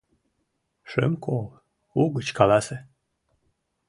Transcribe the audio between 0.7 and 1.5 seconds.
Шым кол,